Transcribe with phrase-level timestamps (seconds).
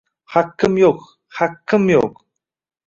[0.35, 1.03] Haqqim yo‘q
[1.41, 2.21] haq-qim yo‘q!..